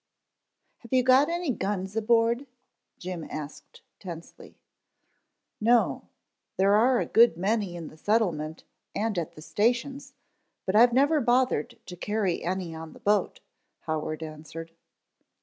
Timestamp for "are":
6.73-6.99